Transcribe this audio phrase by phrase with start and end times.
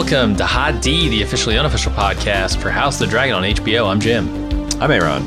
[0.00, 3.86] Welcome to Hot D, the officially unofficial podcast for House of the Dragon on HBO.
[3.86, 4.30] I'm Jim.
[4.80, 5.22] I'm Aaron.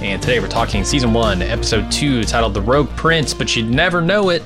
[0.00, 4.00] And today we're talking season one, episode two, titled The Rogue Prince, but you'd never
[4.00, 4.44] know it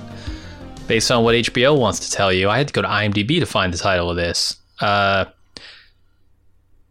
[0.88, 2.48] based on what HBO wants to tell you.
[2.48, 4.56] I had to go to IMDb to find the title of this.
[4.80, 5.26] Uh,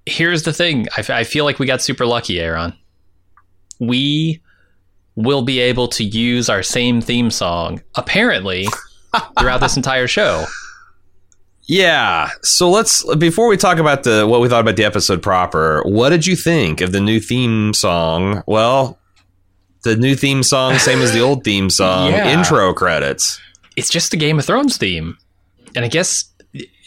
[0.06, 2.72] here's the thing I, f- I feel like we got super lucky, Aaron.
[3.80, 4.42] We
[5.16, 8.68] will be able to use our same theme song, apparently,
[9.40, 10.46] throughout this entire show.
[11.68, 12.30] Yeah.
[12.44, 16.10] So let's before we talk about the what we thought about the episode proper, what
[16.10, 18.44] did you think of the new theme song?
[18.46, 19.00] Well,
[19.84, 22.38] the new theme song, same as the old theme song, Yeah.
[22.38, 23.40] intro credits.
[23.76, 25.18] It's just the Game of Thrones theme.
[25.76, 26.26] And I guess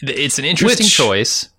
[0.01, 1.49] it's an interesting Which- choice.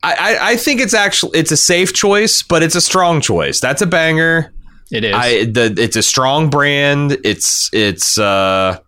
[0.00, 3.58] I, I, I think it's actually it's a safe choice, but it's a strong choice.
[3.60, 4.52] That's a banger.
[4.92, 5.12] It is.
[5.12, 7.18] I the it's a strong brand.
[7.24, 8.78] It's it's uh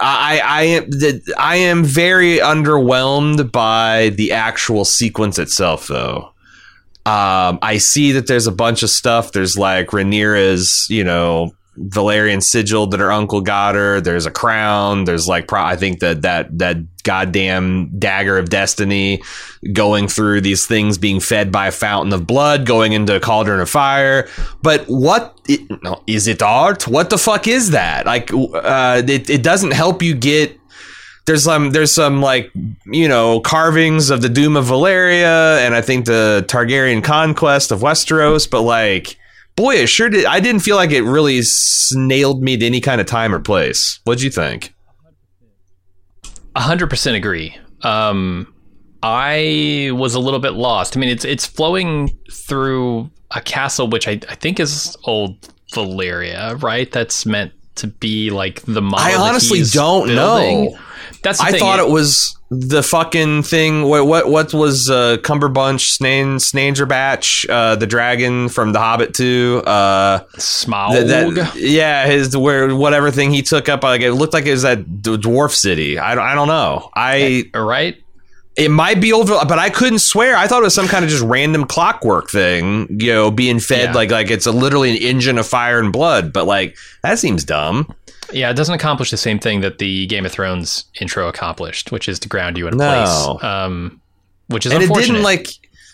[0.00, 0.90] I I am
[1.38, 6.32] I am very underwhelmed by the actual sequence itself though.
[7.06, 9.32] Um I see that there's a bunch of stuff.
[9.32, 14.00] There's like Rhaenyra's, you know, Valyrian sigil that her uncle got her.
[14.00, 15.04] There's a crown.
[15.04, 19.22] There's like pro- I think that that that goddamn dagger of destiny
[19.72, 23.60] going through these things being fed by a fountain of blood going into a cauldron
[23.60, 24.26] of fire
[24.62, 29.28] but what it, no, is it art what the fuck is that like uh it,
[29.28, 30.58] it doesn't help you get
[31.26, 32.50] there's some there's some like
[32.86, 37.80] you know carvings of the doom of Valyria and i think the targaryen conquest of
[37.80, 39.18] westeros but like
[39.56, 43.00] boy it sure did i didn't feel like it really snailed me to any kind
[43.00, 44.74] of time or place what'd you think
[46.60, 47.56] hundred percent agree.
[47.82, 48.52] Um,
[49.02, 50.96] I was a little bit lost.
[50.96, 56.60] I mean, it's it's flowing through a castle, which I, I think is old Valyria,
[56.62, 56.90] right?
[56.90, 58.98] That's meant to be like the model.
[58.98, 60.66] I honestly don't building.
[60.72, 60.78] know.
[61.22, 61.60] That's the I thing.
[61.60, 63.84] thought it was the fucking thing.
[63.84, 69.62] What what what was uh, Cumberbunch Snane Snangerbatch, uh, the dragon from The Hobbit two?
[69.64, 71.06] Uh, Smaug.
[71.06, 73.82] that, that- yeah, his where whatever thing he took up.
[73.82, 75.98] Like it looked like it was that dwarf city.
[75.98, 76.90] I don't, I don't know.
[76.94, 78.02] I right?
[78.56, 80.36] It might be over, but I couldn't swear.
[80.36, 82.86] I thought it was some kind of just random clockwork thing.
[83.00, 83.92] You know, being fed Yeah.
[83.94, 86.32] like like it's a literally an engine of fire and blood.
[86.32, 87.92] But like that seems dumb.
[88.32, 92.08] Yeah, it doesn't accomplish the same thing that the Game of Thrones intro accomplished, which
[92.08, 93.36] is to ground you in No.
[93.38, 93.44] place.
[93.44, 94.00] Um,
[94.48, 95.48] which is and it didn't like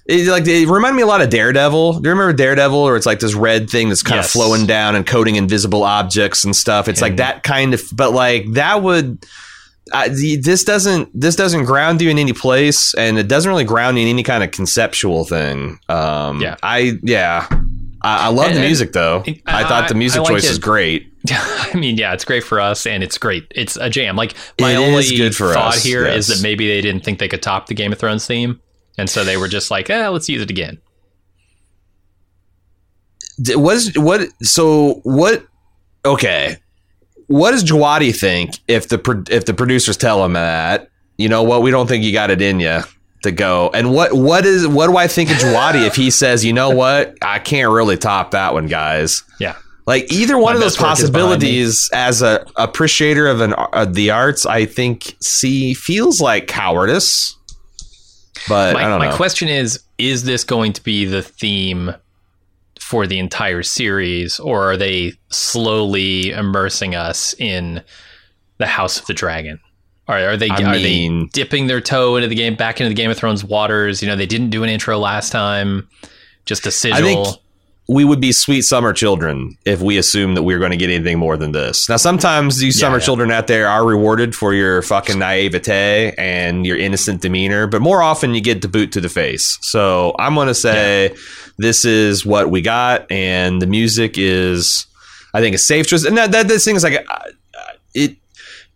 [0.06, 1.94] it like it reminded me a lot of Daredevil.
[2.00, 4.26] Do you remember Daredevil, or it's like this red thing that's kind Yes.
[4.26, 6.88] of flowing down and coating invisible objects and stuff?
[6.88, 9.24] It's like that kind of, but like that would.
[9.92, 13.64] Uh, the, this doesn't this doesn't ground you in any place, and it doesn't really
[13.64, 15.78] ground you in any kind of conceptual thing.
[15.88, 16.56] Um, Yeah.
[16.62, 17.46] I yeah,
[18.02, 19.22] I, I love And- the music though.
[19.26, 21.06] I, I- thought the music choice is great.
[21.30, 23.46] I mean, yeah, it's great for us, and it's great.
[23.54, 24.16] It's a jam.
[24.16, 26.38] Like my It only good for thought us, here is yes.
[26.38, 28.58] that maybe they didn't think they could top the Game of Thrones theme,
[28.96, 30.78] and so they were just like, "Eh, let's use it again."
[33.38, 34.28] Is what?
[34.42, 35.44] So what?
[36.04, 36.56] Okay,
[37.30, 41.62] what does Djawadi think if the if the producers tell him that you know what
[41.62, 42.80] we don't think you got it in you
[43.22, 43.70] to go?
[43.72, 46.70] And what what is what do I think of Djawadi if he says you know
[46.70, 47.16] what?
[47.22, 49.22] I can't really top that one guys.
[49.38, 49.54] Yeah,
[49.86, 51.48] like either one My of those best work is behind me.
[51.48, 57.36] possibilities as a appreciator of an of the arts I think see feels like cowardice
[58.48, 61.94] but I my, my question is: Is this going to be the theme
[62.90, 67.80] for the entire series, or are they slowly immersing us in
[68.58, 69.60] the House of the Dragon?
[70.08, 72.88] Are, are they I are mean- they dipping their toe into the game back into
[72.88, 74.02] the Game of Thrones waters?
[74.02, 75.88] You know, they didn't do an intro last time,
[76.46, 77.40] just a sigil.
[77.92, 80.90] We would be sweet summer children if we assume that we are going to get
[80.90, 81.88] anything more than this.
[81.88, 83.04] Now, sometimes you summer yeah.
[83.04, 88.00] children out there are rewarded for your fucking naivete and your innocent demeanor, but more
[88.00, 89.58] often you get the boot to the face.
[89.62, 91.16] So I'm going to say
[91.58, 94.86] this is what we got, and the music is.
[95.34, 97.04] I think a safe choice, and that, that this thing is like
[97.94, 98.16] it.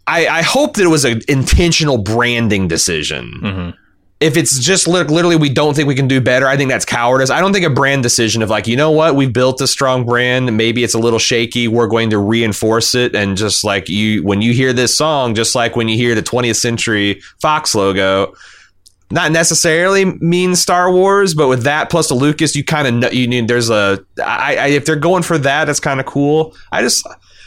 [0.07, 3.33] I, I hope that it was an intentional branding decision.
[3.41, 3.84] hmm
[4.25, 7.29] If it's just literally we don't think we can do better, I think that's cowardice.
[7.29, 10.07] I don't think a brand decision of like, you know what, we've built a strong
[10.07, 14.23] brand, maybe it's a little shaky, we're going to reinforce it and just like you
[14.23, 18.35] when you hear this song, just like when you hear the 20th century Fox logo,
[19.11, 23.11] not necessarily mean Star Wars, but with that plus the Lucas, you kind of know
[23.11, 23.47] you need.
[23.47, 26.57] There's a I, I if they're going for that, that's kind of cool.
[26.73, 27.07] I just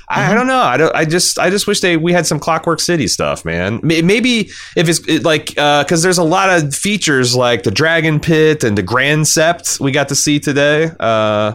[0.09, 0.62] I, I don't know.
[0.62, 0.95] I don't.
[0.95, 3.80] I just I just wish they we had some Clockwork City stuff, man.
[3.83, 8.63] Maybe if it's it, like because there's a lot of features like the Dragon Pit
[8.63, 10.92] and the Grand Sept we got to see today.
[11.00, 11.54] Uh,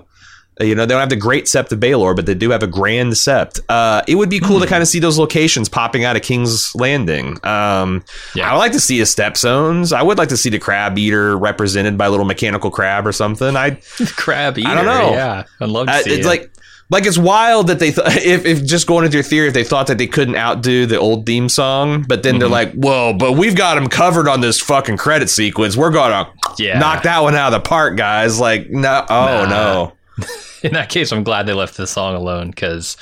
[0.60, 2.66] you know, they don't have the Great Sept of Baelor, but they do have a
[2.66, 3.60] Grand Sept.
[3.70, 6.75] Uh, it would be cool to kind of see those locations popping out of King's
[6.75, 7.38] Landing.
[7.44, 8.50] Um, Yeah.
[8.50, 9.94] I would like to see the Stepstones.
[9.94, 13.12] I would like to see the crab eater represented by a little mechanical crab or
[13.12, 13.56] something.
[13.56, 13.78] I
[14.14, 14.69] Crab eater.
[14.75, 15.12] don't know.
[15.12, 16.28] Yeah, I'd love to uh, see it's it.
[16.28, 16.52] like
[16.92, 19.64] like it's wild that they th- if, if just going into your theory if they
[19.64, 22.52] thought that they couldn't outdo the old theme song but then they're Mm-hmm.
[22.52, 26.78] like whoa but we've got them covered on this fucking credit sequence we're gonna Yeah.
[26.78, 29.48] knock that one out of the park guys like no oh Nah.
[29.48, 29.92] no
[30.62, 32.96] in that case, I'm glad they left the song alone because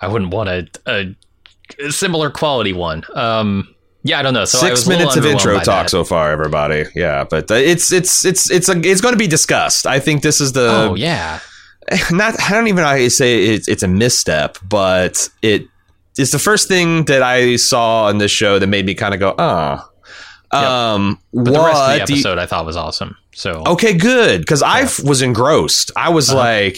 [0.00, 1.14] I wouldn't want a,
[1.78, 3.04] a similar quality one.
[3.14, 4.46] Um, yeah, I don't know.
[4.46, 5.90] So six minutes of intro talk that.
[5.90, 9.26] so far everybody yeah but uh, it's it's it's it's a, it's going to be
[9.28, 11.38] discussed i think this is the oh yeah,
[12.10, 15.66] not I don't even know how you say it's it's a misstep, but it
[16.18, 19.20] is the first thing that I saw on this show that made me kind of
[19.20, 19.86] go, oh.
[20.52, 23.16] Um, but the rest of the do you- episode I thought was awesome.
[23.32, 25.92] So okay, good, because I was engrossed.
[25.96, 26.38] I was Uh-huh.
[26.38, 26.76] like,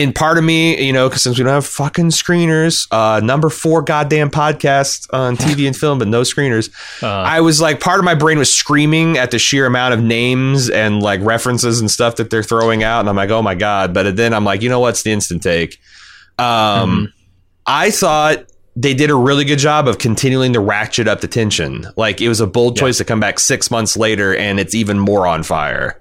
[0.00, 3.50] in part of me, you know, because since we don't have fucking screeners, uh, number
[3.50, 6.70] four goddamn podcast on TV and film, but no screeners.
[7.02, 10.02] uh, I was like, part of my brain was screaming at the sheer amount of
[10.02, 13.54] names and like references and stuff that they're throwing out, and I'm like, oh my
[13.54, 13.92] god!
[13.92, 15.78] But then I'm like, you know what's the instant take?
[16.38, 17.04] Um, Mm-hmm.
[17.66, 21.86] I thought they did a really good job of continuing to ratchet up the tension.
[21.96, 24.98] Like it was a bold choice to come back six months later, and it's even
[24.98, 26.00] more on fire.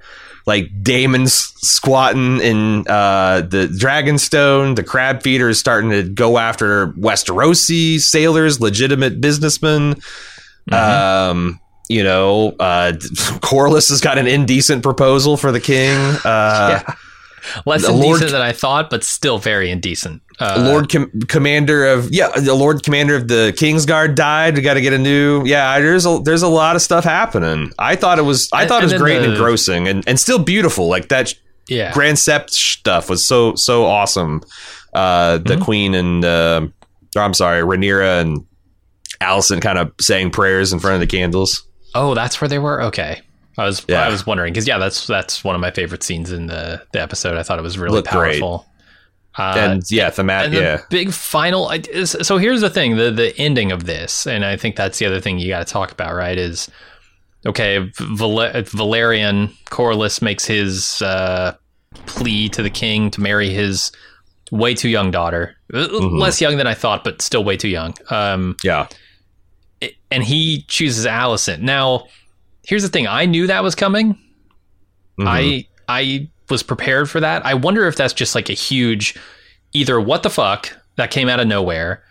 [0.49, 6.87] Like Daemon's squatting in uh, the Dragonstone, the crab feeder is starting to go after
[6.93, 10.01] Westerosi sailors, legitimate businessmen.
[10.71, 12.93] Um, you know, uh,
[13.41, 15.95] Corlys has got an indecent proposal for the king.
[16.25, 16.95] Uh, yeah.
[17.65, 20.21] Less the Lord- indecent than I thought, but still very indecent.
[20.39, 24.55] Uh, Lord Com- Commander of yeah, the Lord Commander of the Kingsguard died.
[24.55, 25.79] We got to get a new yeah.
[25.79, 27.71] There's a there's a lot of stuff happening.
[27.77, 30.19] I thought it was I And- thought it was great and the- engrossing and, and
[30.19, 30.87] still beautiful.
[30.87, 31.33] Like that
[31.67, 34.41] yeah, Grand Sept stuff was so so awesome.
[34.93, 35.61] Uh, the Mm-hmm.
[35.63, 36.67] Queen and uh,
[37.17, 38.45] I'm sorry, Rhaenyra and
[39.21, 41.67] Alicent kind of saying prayers in front of the candles.
[41.93, 42.81] Oh, that's where they were.
[42.83, 43.21] Okay,
[43.59, 44.03] I was Yeah.
[44.05, 47.01] I was wondering because yeah, that's that's one of my favorite scenes in the the
[47.01, 47.37] episode.
[47.37, 48.65] I thought it was really Looked powerful.
[49.37, 50.47] Uh, and yeah, thematic.
[50.47, 51.71] and the Yeah, big final.
[52.05, 55.21] So here's the thing: the the ending of this, and I think that's the other
[55.21, 56.37] thing you got to talk about, right?
[56.37, 56.69] Is
[57.45, 57.77] okay.
[57.99, 61.55] Val- Velaryon Corlys makes his uh,
[62.05, 63.91] plea to the king to marry his
[64.51, 67.93] way too young daughter, Uh, less young than I thought, but still way too young.
[68.09, 68.87] Um, yeah.
[70.11, 71.59] and he chooses Alicent.
[71.59, 72.07] Now,
[72.69, 74.17] here's the thing: I knew that was coming.
[75.19, 75.27] Mhm.
[75.27, 77.45] I I was prepared for that.
[77.45, 79.15] I wonder if that's just like a huge
[79.73, 82.03] either what the fuck that came out of nowhere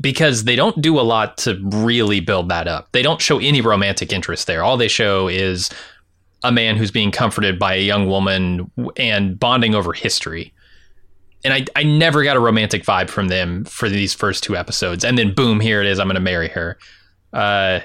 [0.00, 2.92] because they don't do a lot to really build that up.
[2.92, 4.62] They don't show any romantic interest there.
[4.62, 5.70] All they show is
[6.44, 10.52] a man who's being comforted by a young woman and bonding over history.
[11.44, 15.04] And I, I never got a romantic vibe from them for these first two episodes.
[15.04, 15.98] And then boom, here it is.
[15.98, 16.78] I'm going to marry her.
[17.32, 17.80] Uh,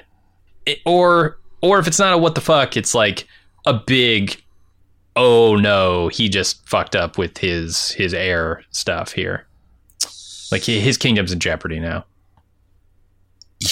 [0.66, 3.26] it- or or if it's not a what the fuck, it's like
[3.66, 4.40] a big
[5.16, 9.46] oh no, he just fucked up with his his heir stuff here.
[10.52, 12.04] Like his kingdom's in jeopardy now.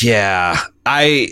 [0.00, 1.28] Yeah, I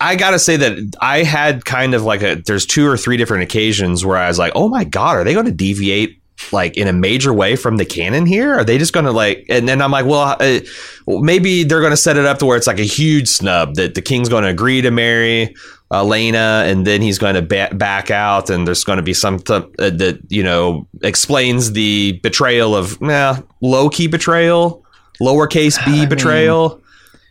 [0.00, 3.44] I gotta say that I had kind of like a there's two or three different
[3.44, 6.88] occasions where I was like, oh my god, are they going to deviate like in
[6.88, 8.54] a major way from the canon here?
[8.54, 9.46] Are they just going to like?
[9.48, 10.60] And then I'm like, well, uh,
[11.06, 13.94] maybe they're going to set it up to where it's like a huge snub that
[13.94, 15.54] the king's going to agree to marry.
[15.92, 19.38] Elena, and then he's going to ba- back out, and there's going to be some
[19.38, 24.84] th- uh, that you know explains the betrayal of nah, low key betrayal,
[25.20, 26.80] lowercase b I mean- betrayal,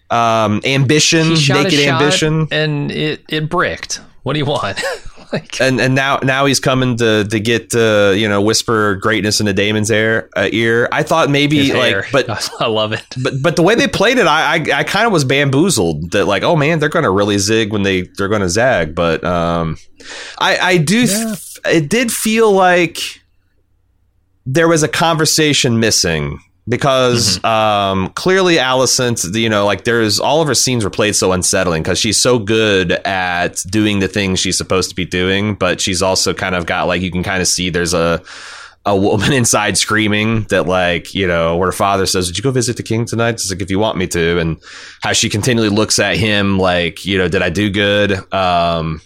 [0.09, 4.01] um, ambition, naked ambition, and it it bricked.
[4.23, 4.81] What do you want?
[5.33, 9.39] like and and now now he's coming to to get uh, you know whisper greatness
[9.39, 10.87] into Daemon's ear uh, ear.
[10.91, 13.05] I thought maybe like, but I love it.
[13.21, 16.25] but but the way they played it, I I, I kind of was bamboozled that
[16.25, 18.93] like, oh man, they're going to really zig when they they're going to zag.
[18.95, 19.77] But um,
[20.39, 22.99] I I do th- it did feel like
[24.45, 27.45] there was a conversation missing because Mm-hmm.
[27.45, 31.83] um, clearly Alicent, you know, like there's all of her scenes were played so unsettling
[31.83, 36.01] because she's so good at doing the things she's supposed to be doing, but she's
[36.01, 38.21] also kind of got like you can kind of see there's a
[38.85, 42.51] a woman inside screaming that like you know where her father says did you go
[42.51, 44.59] visit the king tonight it's like if you want me to and
[45.03, 48.99] how she continually looks at him like you know did i do good um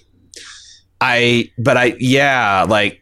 [1.02, 3.02] i but i yeah like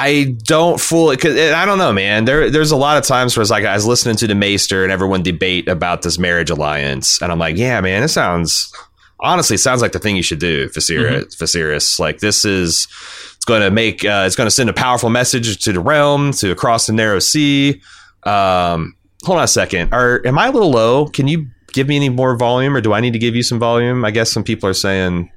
[0.00, 2.24] I don't fully because I don't know, man.
[2.24, 4.84] There, there's a lot of times where it's like I was listening to the Maester
[4.84, 8.72] and everyone debate about this marriage alliance, and I'm like, yeah, man, it sounds
[9.20, 11.36] honestly it sounds like the thing you should do, Viserys.
[11.36, 12.86] Viserys, like this is
[13.34, 16.30] it's going to make uh, it's going to send a powerful message to the realm,
[16.32, 17.80] to across the narrow sea.
[18.22, 19.92] Um, hold on a second.
[19.92, 21.06] Are am I a little low?
[21.06, 23.58] Can you give me any more volume, or do I need to give you some
[23.58, 24.04] volume?
[24.04, 25.30] I guess some people are saying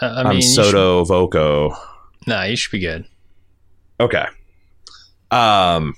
[0.00, 1.76] Uh, I I'm mean, should- sotto voce.
[2.26, 3.04] nah, you should be good.
[4.00, 4.24] Okay.
[5.30, 5.94] Um.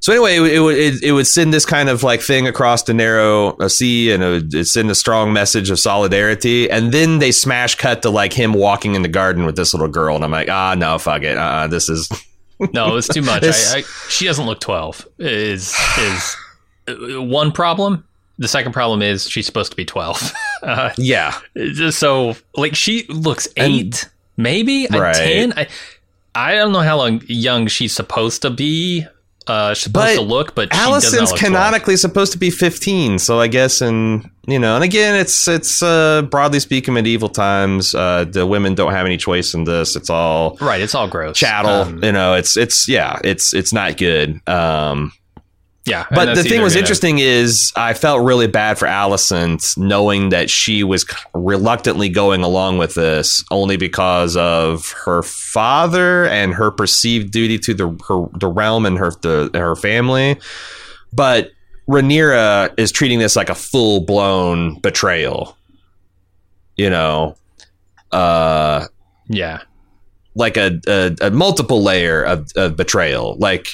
[0.00, 2.46] So anyway, it, would- it would it, it would send this kind of like thing
[2.46, 6.70] across the narrow uh, sea, and it would send a strong message of solidarity.
[6.70, 9.88] And then they smash cut to like him walking in the garden with this little
[9.88, 12.08] girl, and I'm like, ah, no, fuck it, uh, this is
[12.72, 13.42] No, it's too much.
[13.44, 15.06] I, I, she doesn't look twelve.
[15.18, 16.36] Is is
[16.88, 18.04] uh, one problem.
[18.38, 20.32] The second problem is she's supposed to be twelve.
[20.60, 21.38] Uh, yeah,
[21.90, 25.14] so like she looks And- eight, maybe a Right.
[25.14, 25.52] ten.
[25.56, 25.68] I
[26.38, 29.06] I don't know how long young she's supposed to be.
[29.46, 31.52] Uh, supposed But to look, but she does not Alicent's look 12.
[31.54, 35.82] canonically supposed to be 15, so I guess, and you know, and again, it's it's
[35.82, 37.94] uh, broadly speaking medieval times.
[37.94, 39.96] Uh, the women don't have any choice in this.
[39.96, 40.82] It's all right.
[40.82, 41.38] It's all gross.
[41.38, 41.70] chattel.
[41.70, 44.38] Um, you know, it's it's yeah, it's it's not good.
[44.46, 45.12] Um,
[45.88, 50.28] yeah, but the thing was gonna- interesting is I felt really bad for Alicent knowing
[50.28, 51.04] that she was
[51.34, 57.74] reluctantly going along with this only because of her father and her perceived duty to
[57.74, 60.38] the her, the realm and her the, her family.
[61.12, 61.50] But
[61.88, 65.56] Rhaenyra is treating this like a full blown betrayal.
[66.76, 67.34] You know,
[68.12, 68.86] uh,
[69.28, 69.62] Yeah,
[70.34, 73.36] like a, a, a multiple layer of, of betrayal.
[73.38, 73.68] Like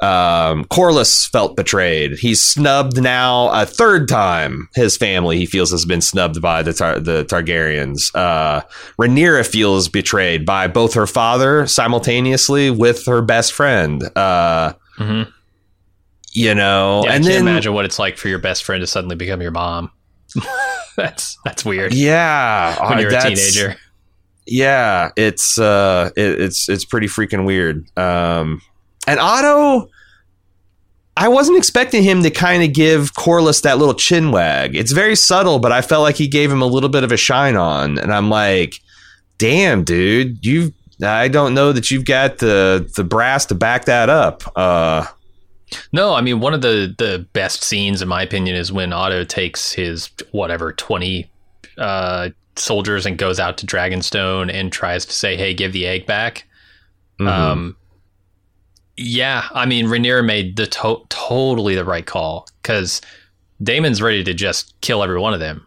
[0.00, 2.18] um, Corlys felt betrayed.
[2.18, 4.68] He's snubbed now a third time.
[4.74, 8.14] His family he feels has been snubbed by the Tar- the Targaryens.
[8.14, 8.62] Uh,
[8.98, 14.02] Rhaenyra feels betrayed by both her father simultaneously with her best friend.
[14.16, 15.22] Uh, hmm
[16.32, 17.14] you know, yeah.
[17.14, 19.40] and I can't then imagine what it's like for your best friend to suddenly become
[19.40, 19.90] your mom.
[20.96, 21.94] that's that's weird.
[21.94, 23.76] yeah, when uh, you're a teenager.
[24.46, 27.86] Yeah, it's uh, it, it's it's pretty freaking weird.
[27.98, 28.62] Um,
[29.08, 29.88] and Otto,
[31.16, 34.76] I wasn't expecting him to kind of give Corlys that little chin wag.
[34.76, 37.16] It's very subtle, but I felt like he gave him a little bit of a
[37.16, 38.80] shine on, and I'm like,
[39.38, 40.72] damn, dude, you.
[41.00, 44.42] I don't know that you've got the the brass to back that up.
[44.56, 45.06] Uh,
[45.92, 49.22] No, I mean one of the the best scenes in my opinion is when Otto
[49.22, 51.30] takes his whatever twenty
[51.78, 56.04] uh, soldiers and goes out to Dragonstone and tries to say, "Hey, give the egg
[56.06, 56.44] back."
[57.20, 57.28] mhm.
[57.28, 57.76] Um,
[58.98, 63.00] yeah, I mean Rhaenyra made the to- totally the right call because
[63.62, 65.66] Daemon's ready to just kill every one of them.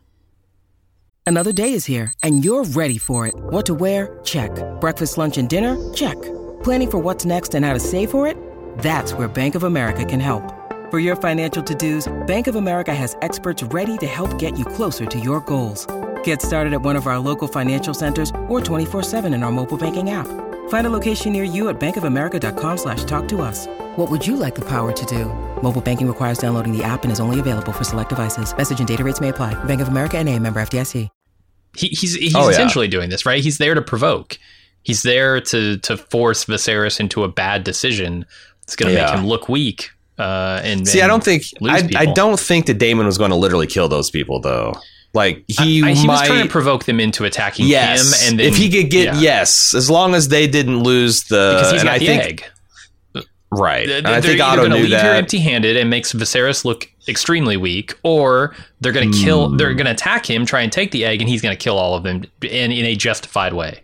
[1.26, 3.34] Another day is here, and you're ready for it.
[3.36, 4.20] What to wear?
[4.24, 4.52] Check.
[4.82, 5.78] Breakfast, lunch, and dinner?
[5.94, 6.20] Check.
[6.64, 8.36] Planning for what's next and how to save for it?
[8.80, 10.44] That's where Bank of America can help.
[10.90, 14.66] For your financial to dos, Bank of America has experts ready to help get you
[14.66, 15.88] closer to your goals.
[16.24, 20.10] Get started at one of our local financial centers or 24-7 in our mobile banking
[20.10, 20.28] app.
[20.72, 23.68] Find a location near you at bankofamerica.com slash talk to us.
[23.98, 25.26] What would you like the power to do?
[25.62, 28.56] Mobile banking requires downloading the app and is only available for select devices.
[28.58, 29.54] Message and data rates may apply.
[29.66, 31.10] Bank of America and a member FDIC.
[31.78, 32.50] He, he's he's Oh, yeah.
[32.52, 33.44] essentially doing this, right?
[33.44, 34.38] He's there to provoke.
[34.84, 38.26] He's there to to force Viserys into a bad decision.
[38.64, 39.06] It's going to Yeah.
[39.12, 39.90] make him look weak.
[40.18, 43.38] Uh, and See, I don't think I, I don't think that Daemon was going to
[43.38, 44.74] literally kill those people though.
[45.14, 48.40] Like he, I- I- he was trying to provoke them into attacking yes, him, and
[48.40, 49.20] then, if he could get yeah.
[49.20, 52.24] yes, as long as they didn't lose the because he's and got I the think
[52.24, 53.26] egg.
[53.52, 53.88] right.
[53.88, 56.88] They're, I think either Otto going to knew leave her empty-handed and makes Viserys look
[57.10, 59.50] extremely weak, or they're going to kill.
[59.50, 59.58] Hmm.
[59.58, 61.78] They're going to attack him, try and take the egg, and he's going to kill
[61.78, 63.84] all of them in in a justified way.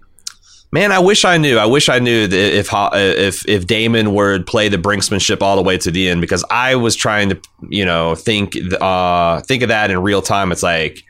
[0.71, 1.57] Man, I wish I knew.
[1.57, 5.61] I wish I knew that if if if Daemon would play the brinksmanship all the
[5.61, 9.67] way to the end because I was trying to you know think uh think of
[9.69, 10.53] that in real time.
[10.53, 11.03] It's like.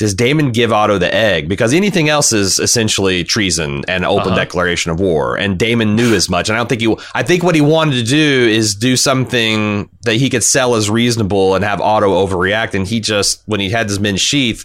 [0.00, 1.46] Does Daemon give Otto the egg?
[1.48, 4.36] Because anything else is essentially treason and open Uh-huh.
[4.40, 5.36] declaration of war.
[5.36, 6.48] And Daemon knew as much.
[6.48, 6.96] And I don't think he.
[7.14, 10.88] I think what he wanted to do is do something that he could sell as
[10.88, 12.72] reasonable and have Otto overreact.
[12.74, 14.64] And he just, when he had his men sheath,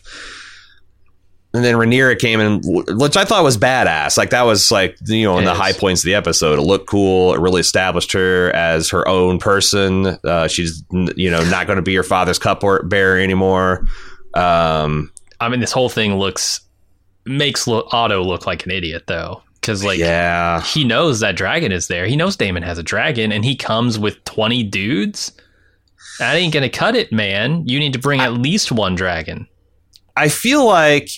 [1.53, 4.17] and then Rhaenyra came in, which I thought was badass.
[4.17, 6.59] Like that was like you know in the high points of the episode.
[6.59, 7.33] It looked cool.
[7.33, 10.17] It really established her as her own person.
[10.23, 13.85] Uh, she's you know not going to be your father's cupbearer anymore.
[14.33, 16.61] Um, I mean, this whole thing looks
[17.25, 21.87] makes Otto look like an idiot though, because like yeah, he knows that dragon is
[21.87, 22.05] there.
[22.05, 25.31] He knows Daemon has a dragon, and he comes with twenty dudes.
[26.19, 27.67] That ain't gonna cut it, man.
[27.67, 29.47] You need to bring at least one dragon.
[30.15, 31.09] I feel like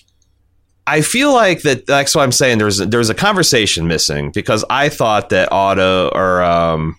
[0.88, 1.86] I feel like that.
[1.86, 2.58] That's what I'm saying.
[2.58, 6.98] There's there's a conversation missing because I thought that Otto or um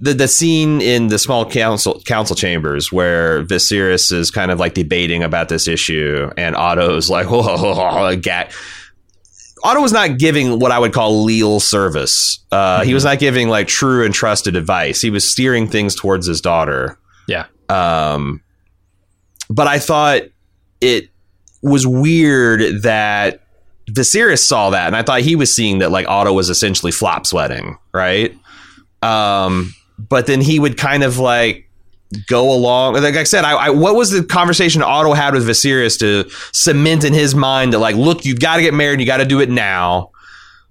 [0.00, 4.74] the the scene in the small council council chambers where Viserys is kind of like
[4.74, 8.52] debating about this issue and Otto's like whoa, whoa, whoa, gag.
[9.64, 12.38] Otto was not giving what I would call leal service.
[12.52, 15.00] Uh, He was not giving like true and trusted advice.
[15.00, 16.96] He was steering things towards his daughter.
[17.26, 17.46] Yeah.
[17.68, 18.40] Um,
[19.50, 20.22] but I thought
[20.80, 21.08] it
[21.60, 23.40] was weird that
[23.90, 27.26] Viserys saw that, and I thought he was seeing that like Otto was essentially flop
[27.26, 28.32] sweating, right?
[29.02, 31.68] Um, but then he would kind of like
[32.26, 32.94] go along.
[32.94, 37.04] Like I said, I, I what was the conversation Otto had with Viserys to cement
[37.04, 39.40] in his mind that like, look, you've got to get married, you got to do
[39.40, 40.10] it now.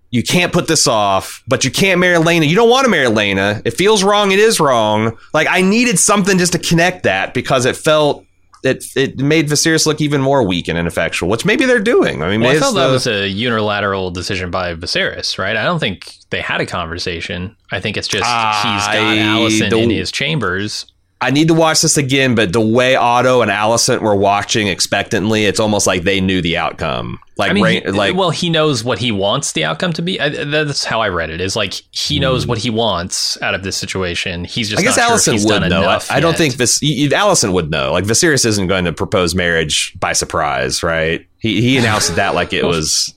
[0.09, 2.47] You can't put this off, but you can't marry Laena.
[2.47, 3.61] You don't want to marry Laena.
[3.65, 4.31] It feels wrong.
[4.31, 5.17] It is wrong.
[5.33, 8.25] Like I needed something just to connect that because it felt
[8.63, 12.21] it it made Viserys look even more weak and ineffectual, which maybe they're doing.
[12.23, 15.55] I mean, Well, I felt it's that the- was a unilateral decision by Viserys, right?
[15.55, 17.55] I don't think they had a conversation.
[17.71, 20.85] I think it's just he's got Alicent in his chambers.
[21.19, 25.45] I need to watch this again, but the way Otto and Alicent were watching expectantly,
[25.45, 27.19] it's almost like they knew the outcome.
[27.37, 30.19] Like, I mean, he- like well, he knows what he wants the outcome to be.
[30.21, 31.41] I, that's how I read it.
[31.41, 34.43] Is like he knows what he wants out of this situation.
[34.45, 34.81] He's just.
[34.81, 34.87] Hmm.
[34.87, 35.83] I guess sure Alicent he's would know.
[35.83, 36.79] I, I don't think this.
[36.81, 37.91] Alicent would know.
[37.93, 41.25] Like Viserys isn't going to propose marriage by surprise, right?
[41.39, 43.13] He he announced that like it was.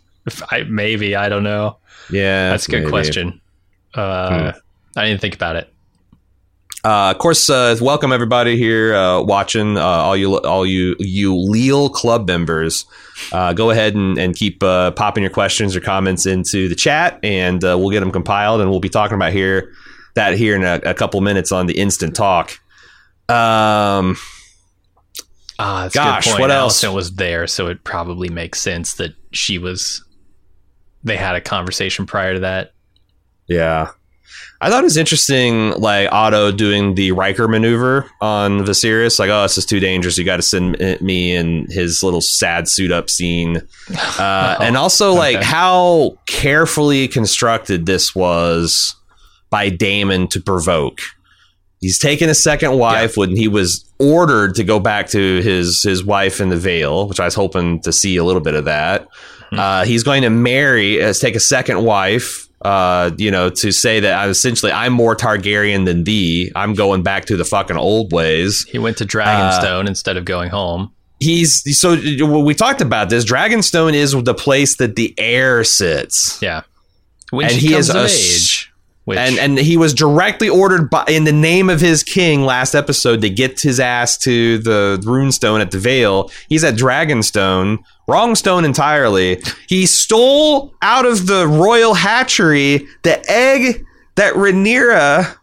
[0.51, 1.77] I, maybe I don't know.
[2.11, 2.91] Yeah, That's a good maybe.
[2.91, 3.41] question.
[3.95, 4.53] Uh,
[4.97, 5.73] I didn't think about it.
[6.83, 9.77] Uh, of course, uh, welcome everybody here uh, watching.
[9.77, 12.87] Uh, all you, all you, you Leal Club members,
[13.33, 17.21] uh, go ahead and, and keep uh, popping your questions or comments into the chat,
[17.23, 19.73] and uh, we'll get them compiled, and we'll be talking about here
[20.15, 22.59] that here in a, a couple minutes on the instant talk.
[23.29, 24.17] Um,
[25.63, 26.83] Ah, Gosh, what else?
[26.83, 30.03] Alicent was there, so it probably makes sense that she was.
[31.05, 32.73] They had a conversation prior to that.
[33.47, 33.91] yeah.
[34.61, 39.19] I thought it was interesting, like Otto doing the Riker maneuver on Viserys.
[39.19, 40.19] Like, oh, this is too dangerous.
[40.19, 43.63] You got to send me in his little sad suit up scene.
[44.21, 45.45] Uh, and also, like, okay.
[45.45, 48.95] how carefully constructed this was
[49.49, 51.01] by Daemon to provoke.
[51.81, 56.05] He's taken a second wife when he was ordered to go back to his his
[56.05, 59.09] wife in the Vale, which I was hoping to see a little bit of that.
[59.53, 62.49] Uh, he's going to marry, uh, take a second wife.
[62.63, 66.53] Uh, you know, to say that I'm essentially I'm more Targaryen than thee.
[66.55, 68.67] I'm going back to the fucking old ways.
[68.69, 70.93] He went to Uh, Dragonstone instead of going home.
[71.21, 71.95] He's so
[72.43, 73.25] we talked about this.
[73.25, 76.41] Dragonstone is the place that the heir sits.
[76.43, 76.63] Yeah,
[77.31, 78.70] when And he is of a age,
[79.11, 82.75] which and and he was directly ordered by in the name of his king last
[82.75, 86.31] episode to get his ass to the runestone at the Vale.
[86.49, 89.43] He's at Dragonstone, wrong stone entirely.
[89.69, 93.85] He stole out of the royal hatchery the egg
[94.17, 95.37] that Rhaenyra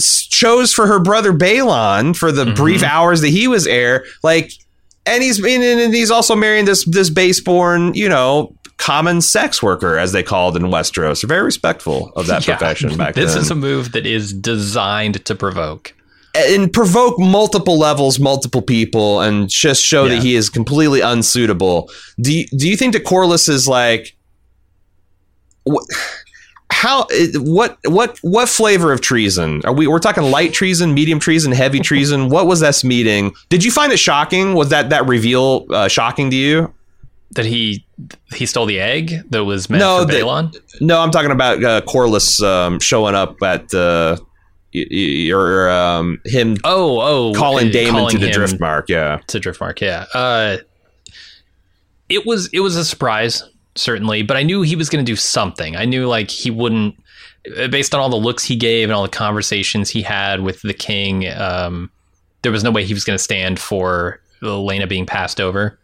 [0.00, 2.56] chose for her brother Baelon for the Mhm.
[2.56, 4.04] brief hours that he was heir.
[4.22, 4.52] Like,
[5.06, 8.54] and he's and, and he's also marrying this this baseborn, you know.
[8.82, 13.14] Common sex worker, as they called in Westeros, very respectful of that Yeah, profession back
[13.14, 15.94] this then is a move that is designed to provoke.
[16.34, 20.16] and provoke multiple levels, multiple people, and just show Yeah.
[20.16, 21.90] that he is completely unsuitable.
[22.20, 24.16] Do you, do you think that Corlys is like?
[26.70, 29.86] How what what what flavor of treason are we?
[29.86, 32.30] We're talking light treason, medium treason, heavy treason.
[32.30, 33.32] What was this meeting?
[33.50, 34.54] Did you find it shocking?
[34.54, 36.72] Was that that reveal uh, shocking to you?
[37.34, 37.84] That he
[38.34, 40.54] he stole the egg that was meant No, for the- Baelon.
[40.80, 44.16] No, I'm talking about uh, Corlys um, showing up at uh,
[44.74, 48.84] y- y- or um, him Oh, oh, calling uh, Daemon calling to the Driftmark.
[48.88, 49.20] Yeah.
[49.28, 49.80] to Driftmark.
[49.80, 50.58] Yeah, uh,
[52.08, 53.42] it was it was a surprise
[53.74, 55.76] certainly, but I knew he was going to do something.
[55.76, 56.94] I knew like he wouldn't,
[57.56, 60.60] uh, based on all the looks he gave and all the conversations he had with
[60.60, 61.26] the king.
[61.28, 61.90] Um,
[62.42, 65.78] there was no way he was going to stand for Laena being passed over.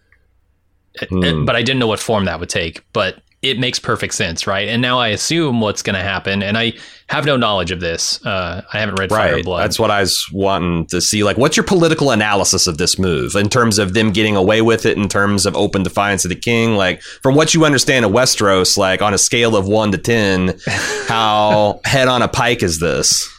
[1.09, 1.45] Hmm.
[1.45, 2.83] But I didn't know what form that would take.
[2.93, 4.69] But it makes perfect sense, right?
[4.69, 6.73] And now I assume what's going to happen, and I
[7.09, 8.25] have no knowledge of this.
[8.27, 9.45] Uh, I haven't read Fire Right.
[9.45, 9.63] Blood.
[9.63, 11.23] That's what I was wanting to see.
[11.23, 14.85] Like, what's your political analysis of this move in terms of them getting away with
[14.87, 16.75] it, in terms of open defiance of the king?
[16.75, 20.59] Like, from what you understand of Westeros, like on a scale of one to 10,
[21.07, 23.33] how head on a pike is this?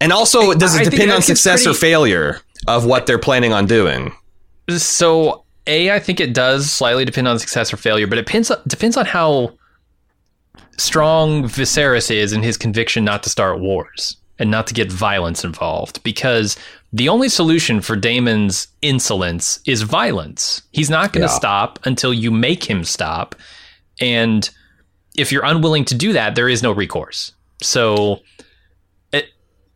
[0.00, 3.66] And also, does it think- depend on success or failure of what they're planning on
[3.66, 4.12] doing?
[4.70, 8.50] So, a, I think it does slightly depend on success or failure, but it depends
[8.66, 9.54] depends on how
[10.76, 15.44] strong Viserys is in his conviction not to start wars and not to get violence
[15.44, 16.02] involved.
[16.02, 16.56] Because
[16.92, 20.62] the only solution for Daemon's insolence is violence.
[20.72, 21.38] He's not going to Yeah.
[21.38, 23.34] stop until you make him stop,
[24.00, 24.48] and
[25.16, 27.32] if you're unwilling to do that, there is no recourse.
[27.62, 28.20] So.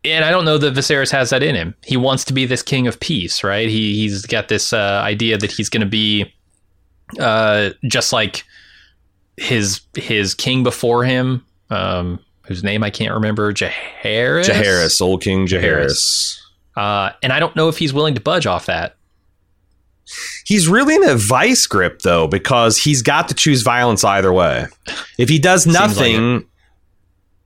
[0.05, 1.75] And I don't know that Viserys has that in him.
[1.83, 3.67] He wants to be this king of peace, right?
[3.67, 6.33] He he's got this uh, idea that he's going to be
[7.19, 8.43] uh, just like
[9.37, 14.45] his his king before him, um, whose name I can't remember, Jaehaerys.
[14.45, 16.39] Jaehaerys, old King Jaehaerys.
[16.77, 18.95] Uh, and I don't know if he's willing to budge off that.
[20.45, 24.65] He's really in a vice grip though, because he's got to choose violence either way.
[25.17, 26.45] If he does nothing,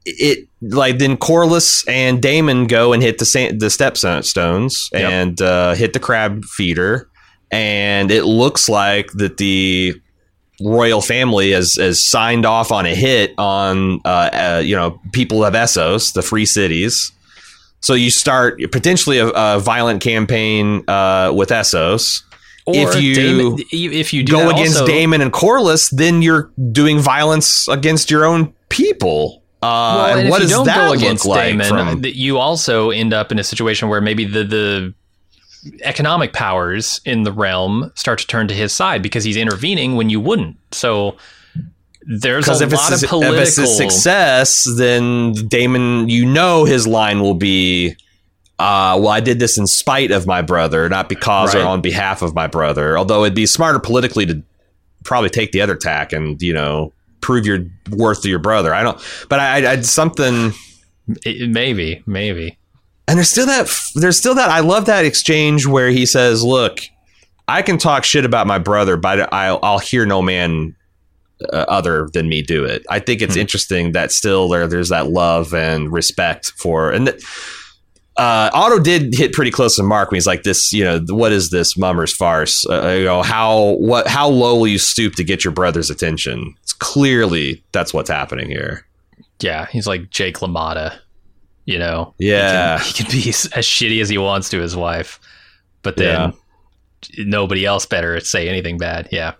[0.06, 0.48] it.
[0.62, 5.12] like then Corlys and Daemon go and hit the sa- the stepstones Yep.
[5.12, 7.10] and uh, hit the crab feeder,
[7.52, 9.96] and it looks like that the
[10.62, 15.44] royal family has, has signed off on a hit on uh, uh, you know people
[15.44, 17.12] of Essos, the free cities.
[17.82, 22.22] So you start potentially a, a violent campaign uh, with Essos.
[22.66, 27.00] If you Daemon- if you do go against also- Damon and Corlys, then you're doing
[27.00, 29.43] violence against your own people.
[29.64, 31.52] Uh, Well, and what does don't that go look against like?
[31.52, 34.94] Daemon, from- that you also end up in a situation where maybe the the
[35.84, 40.10] economic powers in the realm start to turn to his side because he's intervening when
[40.10, 40.58] you wouldn't.
[40.72, 41.16] So
[42.06, 43.40] there's a if lot it's, of political.
[43.40, 47.96] if it's success, then Daemon, you know, his line will be,
[48.60, 52.22] uh, "Well, I did this in spite of my brother, not because or on behalf
[52.22, 54.42] of my brother." Although it'd be smarter politically to
[55.06, 56.92] probably take the other tack and you know
[57.24, 58.74] prove your worth to your brother.
[58.74, 60.54] I don't, but I, I, something.
[61.26, 62.58] It- maybe, maybe.
[63.08, 63.68] And there's still that.
[63.96, 64.50] There's still that.
[64.50, 66.80] I love that exchange where he says, "Look,
[67.48, 70.76] I can talk shit about my brother, but I'll, I'll hear no man
[71.52, 73.42] uh, other than me do it." I think it's Hmm.
[73.42, 77.08] interesting that still there there's that love and respect for and.
[77.08, 77.24] th-
[78.18, 81.32] uh, Otto did hit pretty close to Mark when he's like, "This, you know, what
[81.32, 82.66] is this mummer's farce?
[82.70, 86.54] Uh, you know, how what how low will you stoop to get your brother's attention?"
[86.62, 88.86] It's clearly that's what's happening here.
[89.40, 90.98] Yeah, he's like Jake LaMotta.
[91.66, 92.78] You know, Yeah.
[92.80, 95.20] he can, he can be as as shitty as he wants to his wife,
[95.82, 96.34] but then
[97.18, 99.08] nobody else better say anything bad.
[99.12, 99.34] Yeah,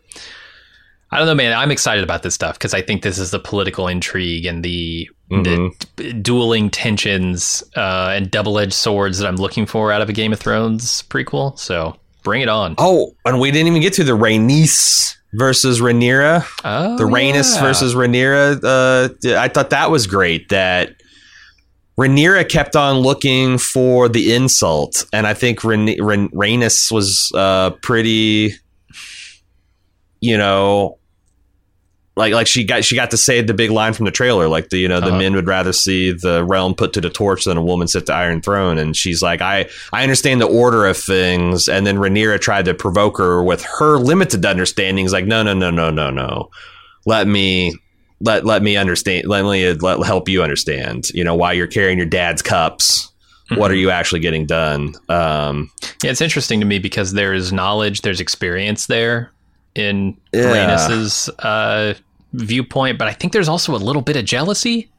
[1.12, 1.54] I don't know, man.
[1.54, 5.10] I'm excited about this stuff because I think this is the political intrigue and the
[5.34, 5.86] Mhm.
[5.98, 10.14] the dueling tensions uh, and double edged swords that I'm looking for out of a
[10.14, 11.58] Game of Thrones prequel.
[11.58, 12.76] So bring it on.
[12.78, 16.46] Oh, and we didn't even get to the Rhaenys versus Rhaenyra.
[16.64, 17.62] Oh, the Rhaenys yeah.
[17.62, 18.60] versus Rhaenyra.
[18.64, 20.50] Uh, I thought that was great.
[20.50, 20.96] That
[22.00, 27.72] Rhaenyra kept on looking for the insult, and I think Rhaen- Rhaen- Rhaenys was uh,
[27.82, 28.54] pretty,
[30.22, 30.98] you know,
[32.16, 34.70] like like she got she got to say the big line from the trailer, like
[34.70, 35.18] the you know the Uh-huh.
[35.18, 38.14] men would rather see the realm put to the torch than a woman sit the
[38.14, 42.40] Iron Throne, and she's like, I I understand the order of things, and then Rhaenyra
[42.40, 46.50] tried to provoke her with her limited understandings, like no no no no no no,
[47.06, 47.76] let me.
[48.26, 49.28] Let, let me understand.
[49.28, 51.10] Let me let, help you understand.
[51.10, 53.12] You know why you're carrying your dad's cups.
[53.56, 54.94] What are you actually getting done?
[55.10, 55.70] Um,
[56.02, 59.33] Yeah, it's interesting to me because there is knowledge, there's experience there
[59.76, 61.08] in Yeah.
[61.40, 61.94] Uh,
[62.34, 64.90] viewpoint, but I think there's also a little bit of jealousy.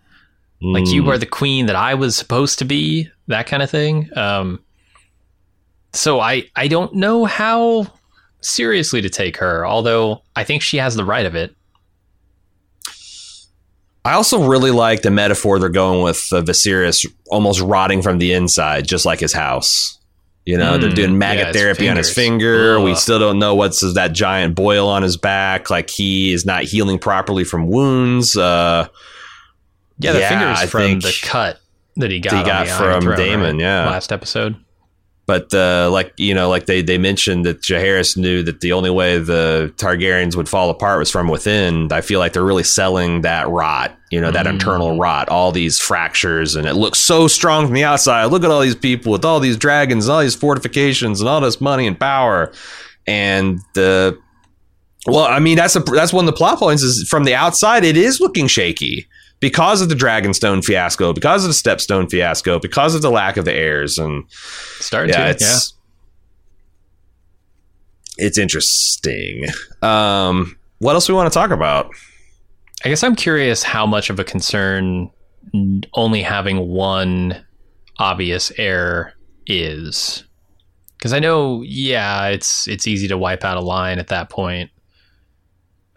[0.63, 3.71] Like you mm, are the queen that I was supposed to be, that kind of
[3.71, 4.09] thing.
[4.17, 4.61] Um,
[5.93, 7.87] so I I don't know how
[8.41, 11.55] seriously to take her, although I think she has the right of it.
[14.07, 18.33] I also really like the metaphor they're going with uh, Viserys almost rotting from the
[18.33, 19.99] inside, just like his house.
[20.47, 22.79] You know, they're Mm, doing yeah, maggot his therapy on his finger.
[22.79, 25.71] We still don't know what's that giant boil on his back.
[25.71, 28.37] Like he is not healing properly from wounds.
[28.37, 28.89] Uh,
[29.99, 31.61] Yeah, the Yeah, from the cut
[31.97, 33.61] that he got, he got from Daemon, right?
[33.61, 33.87] yeah.
[33.87, 34.57] last episode.
[35.27, 38.91] But uh, like you know, like they they mentioned that Jaehaerys knew that the only
[38.91, 41.91] way the Targaryens would fall apart was from within.
[41.93, 43.97] I feel like they're really selling that rot.
[44.11, 44.51] You know, that Mm.
[44.51, 48.27] internal rot, all these fractures, and it looks so strong from the outside.
[48.27, 51.61] Look at all these people with all these dragons, all these fortifications, and all this
[51.61, 52.53] money and power,
[53.07, 54.19] and the
[55.07, 57.85] Well, I mean that's a that's one of the plot points is from the outside
[57.85, 59.07] it is looking shaky
[59.45, 63.45] because of the Dragonstone fiasco, because of the Stepstone fiasco, because of the lack of
[63.45, 65.75] the heirs, and Starting yeah, to, it's
[68.17, 68.25] yeah.
[68.27, 69.45] it's interesting.
[69.83, 71.91] Um, what else we want to talk about?
[72.87, 75.11] I guess I'm curious how much of a concern
[75.93, 77.45] only having one
[77.99, 79.13] obvious heir
[79.47, 80.25] is.
[80.97, 84.71] Because I know, yeah, it's it's easy to wipe out a line at that point.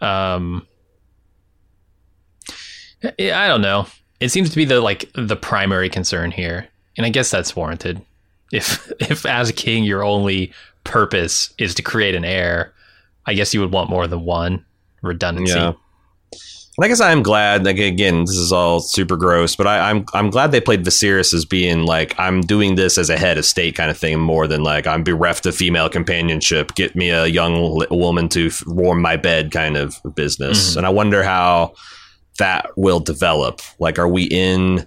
[0.02, 0.66] Um,
[3.04, 3.86] I don't know.
[4.20, 8.02] It seems to be the like the primary concern here, and I guess that's warranted.
[8.52, 10.52] If if as a king your only
[10.84, 12.72] purpose is to create an heir,
[13.26, 14.64] I guess you would want more than one
[15.02, 15.54] redundancy.
[15.54, 15.72] Yeah.
[16.76, 17.64] And I guess I'm glad.
[17.64, 21.34] Like again, this is all super gross, but I, I'm I'm glad they played Viserys
[21.34, 24.46] as being like I'm doing this as a head of state kind of thing, more
[24.46, 26.74] than like I'm bereft of female companionship.
[26.76, 30.74] Get me a young woman to f- warm my bed kind of business.
[30.74, 30.76] Mhm.
[30.78, 31.74] And I wonder how
[32.38, 33.60] that will develop.
[33.78, 34.86] Like, are we in?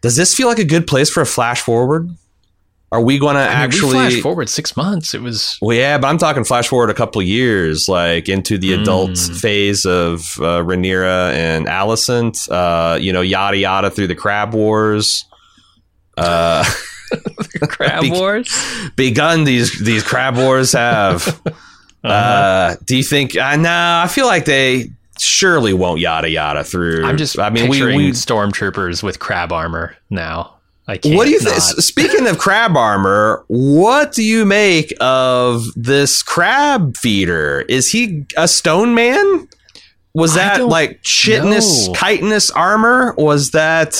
[0.00, 2.10] Does this feel like a good place for a flash forward?
[2.90, 3.92] Are we going to I actually?
[3.92, 5.14] flash forward six months.
[5.14, 8.74] It was Well, yeah, but I'm talking flash forward a couple years, like into the
[8.74, 9.40] adult Mm.
[9.40, 12.50] phase of uh, Rhaenyra and Alicent.
[12.50, 15.24] Uh, you know, yada yada through the Crab Wars.
[16.18, 16.64] Uh,
[17.62, 18.54] crab Be- wars.
[18.96, 21.40] begun these these Crab Wars have.
[22.04, 22.12] Uh-huh.
[22.12, 23.36] uh, do you think?
[23.36, 27.04] Uh, nah, I feel like they surely won't yada yada through.
[27.04, 30.54] I'm just I mean, we, we stormtroopers with crab armor now.
[30.88, 31.16] I can't.
[31.16, 31.58] What do you think?
[31.58, 37.64] Speaking of crab armor, what do you make of this crab feeder?
[37.68, 39.48] Is he a stone man?
[40.14, 41.94] Was that like chitinous, know.
[41.94, 43.14] chitinous armor?
[43.16, 43.94] Was that?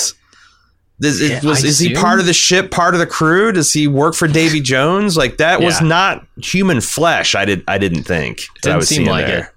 [1.00, 3.50] Is, Yeah, was, is he part of the ship, part of the crew?
[3.50, 5.16] Does he work for Davy Jones?
[5.16, 7.34] Like that was not human flesh.
[7.34, 7.64] I did.
[7.66, 8.42] I didn't think.
[8.62, 9.52] Didn't was seem like there.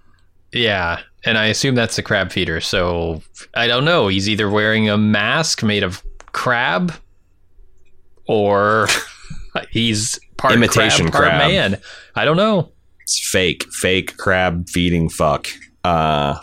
[0.52, 0.60] it.
[0.60, 2.62] Yeah, and I assume that's the crab feeder.
[2.62, 3.22] So
[3.54, 4.08] I don't know.
[4.08, 6.94] He's either wearing a mask made of crab,
[8.28, 8.88] or
[9.72, 11.52] he's part Imitation crab, part crab.
[11.52, 11.82] man.
[12.16, 12.72] I don't know.
[13.02, 15.48] It's fake, fake crab feeding fuck.
[15.84, 16.40] Uh,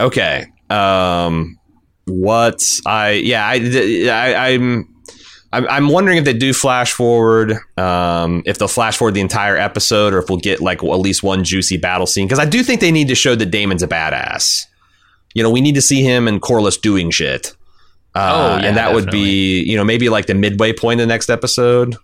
[0.00, 0.46] okay.
[0.68, 1.58] Um,
[2.06, 3.56] what I yeah I,
[4.08, 4.89] I I'm.
[5.52, 9.56] I'm I'm wondering if they do flash forward, um, if they'll flash forward the entire
[9.56, 12.26] episode, or if we'll get like at least one juicy battle scene.
[12.26, 14.62] Because I do think they need to show that Daemon's a badass.
[15.34, 17.54] You know, we need to see him and Corlys doing shit.
[18.14, 21.06] Uh, Oh, yeah, and that would be you know maybe like the midway point of
[21.08, 21.96] the next episode.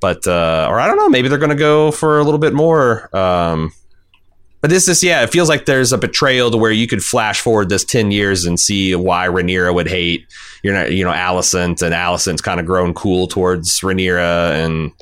[0.00, 2.54] But uh, or I don't know, maybe they're going to go for a little bit
[2.54, 3.14] more.
[3.14, 3.72] Um,
[4.60, 7.40] but this is yeah, it feels like there's a betrayal to where you could flash
[7.40, 10.26] forward this ten years and see why Rhaenyra would hate
[10.62, 14.92] you're not you know Alicent and Alicent's kind of grown cool towards Rhaenyra and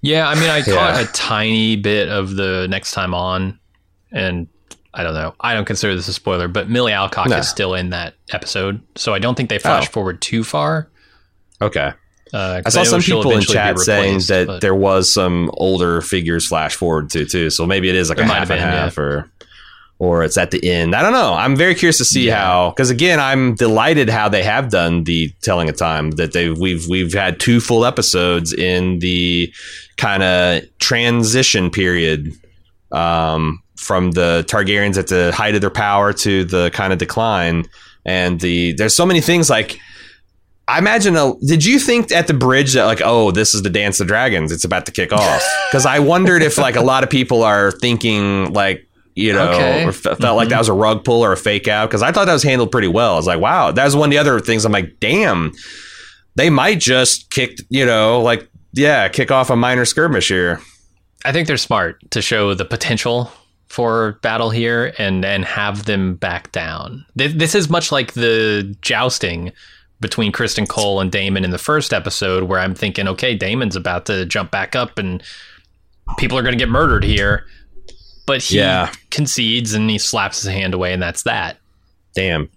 [0.00, 0.74] Yeah, I mean, I Yeah.
[0.74, 3.60] caught a tiny bit of the next time on,
[4.10, 4.48] and
[4.92, 5.34] I don't know.
[5.40, 7.36] I don't consider this a spoiler, but Millie Alcock No.
[7.36, 9.92] is still in that episode, so I don't think they flash Oh.
[9.92, 10.88] forward too far.
[11.60, 11.92] okay.
[12.32, 14.60] Uh, I saw some people in chat saying that there.
[14.60, 17.50] there was some older figures flash forward to too.
[17.50, 18.80] So maybe it is like a half have and been, yeah.
[18.84, 19.30] half or
[19.98, 20.96] or it's at the end.
[20.96, 21.34] I don't know.
[21.34, 22.36] I'm very curious to see Yeah.
[22.36, 26.48] how because again, I'm delighted how they have done the telling of time that they
[26.50, 29.52] we've we've had two full episodes in the
[29.96, 32.32] kind of transition period
[32.92, 37.66] um, from the Targaryens at the height of their power to the kind of decline.
[38.04, 39.78] And the there's so many things like
[40.68, 41.16] I imagine.
[41.16, 44.06] A, did you think at the bridge that like, oh, this is the Dance of
[44.06, 44.52] Dragons?
[44.52, 45.42] It's about to kick off?
[45.70, 48.86] Because I wondered if like a lot of people are thinking like.
[49.14, 49.84] You know, Okay.
[49.84, 50.52] or f- felt like Mhm.
[50.52, 52.72] that was a rug pull or a fake out because I thought that was handled
[52.72, 53.12] pretty well.
[53.12, 54.64] I was like, wow, that was one of the other things.
[54.64, 55.52] I'm like, damn,
[56.34, 60.60] they might just kick, you know, like yeah, kick off a minor skirmish here.
[61.26, 63.30] I think they're smart to show the potential
[63.68, 67.04] for battle here and and have them back down.
[67.14, 69.52] This is much like the jousting
[70.02, 74.04] between Criston Cole and Daemon in the first episode, where I'm thinking, okay, Daemon's about
[74.06, 75.22] to jump back up and
[76.18, 77.46] people are going to get murdered here,
[78.26, 78.92] but he Yeah.
[79.10, 81.56] concedes and he slaps his hand away, and that's that.
[82.14, 82.50] Damn.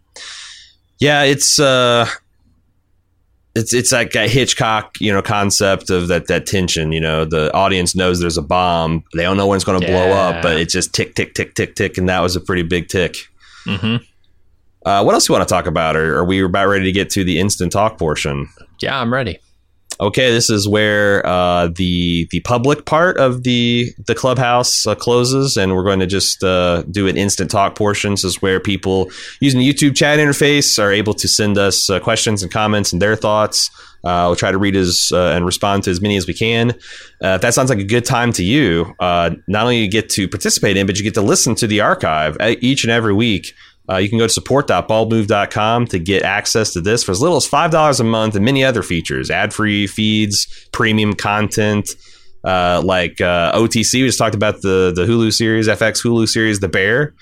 [1.00, 2.08] Yeah, it's uh
[3.54, 7.54] it's it's like a Hitchcock, you know, concept of that that tension, you know, the
[7.54, 9.04] audience knows there's a bomb.
[9.16, 11.56] They don't know when it's going to blow up, but it's just tick tick tick
[11.56, 13.16] tick tick and that was a pretty big tick.
[13.66, 13.98] hmm
[14.86, 15.96] Uh, what else do you want to talk about?
[15.96, 18.48] Or are we about ready to get to the instant talk portion?
[18.80, 19.40] Yeah, I'm ready.
[20.00, 25.58] okay, this is where uh, the the public part of the the clubhouse uh, closes,
[25.58, 28.12] and we're going to just uh, do an instant talk portion.
[28.12, 32.00] This is where people using the YouTube chat interface are able to send us uh,
[32.00, 33.70] questions and comments and their thoughts.
[34.04, 36.70] Uh, we'll try to read as uh, and respond to as many as we can.
[37.22, 40.78] if that sounds like a good time to you, not only you get to participate
[40.78, 43.54] in, but you get to listen to the archive each and every week.
[43.90, 47.48] Uh, you can go to support.baldmove.com to get access to this for as little as
[47.48, 51.90] $5 a month and many other features ad free feeds, premium content.
[52.44, 56.60] Uh, like uh, OTC, we just talked about the, the Hulu series, FX Hulu series,
[56.60, 57.14] The Bear.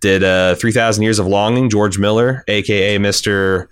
[0.00, 3.68] Did uh, 3,000 Years of Longing, George Miller, aka Mr.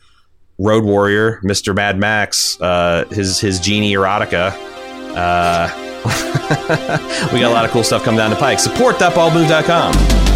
[0.58, 1.74] Road Warrior, Mr.
[1.74, 4.52] Mad Max, uh, his, his genie erotica.
[5.16, 5.68] Uh,
[7.32, 8.60] we got a lot of cool stuff coming down the pike.
[8.60, 10.29] Support.baldmove.com.